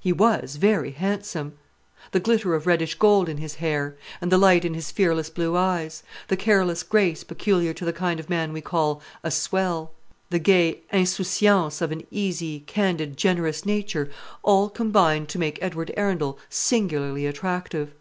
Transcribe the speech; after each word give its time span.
He 0.00 0.12
was 0.12 0.56
very 0.56 0.90
handsome. 0.90 1.54
The 2.12 2.20
glitter 2.20 2.54
of 2.54 2.66
reddish 2.66 2.96
gold 2.96 3.26
in 3.26 3.38
his 3.38 3.54
hair, 3.54 3.96
and 4.20 4.30
the 4.30 4.36
light 4.36 4.66
in 4.66 4.74
his 4.74 4.90
fearless 4.90 5.30
blue 5.30 5.56
eyes; 5.56 6.02
the 6.26 6.36
careless 6.36 6.82
grace 6.82 7.24
peculiar 7.24 7.72
to 7.72 7.86
the 7.86 7.92
kind 7.94 8.20
of 8.20 8.28
man 8.28 8.52
we 8.52 8.60
call 8.60 9.00
"a 9.24 9.30
swell;" 9.30 9.92
the 10.28 10.38
gay 10.38 10.82
insouciance 10.92 11.80
of 11.80 11.90
an 11.90 12.06
easy, 12.10 12.60
candid, 12.66 13.16
generous 13.16 13.64
nature, 13.64 14.10
all 14.42 14.68
combined 14.68 15.30
to 15.30 15.38
make 15.38 15.58
Edward 15.62 15.90
Arundel 15.96 16.38
singularly 16.50 17.24
attractive. 17.24 17.94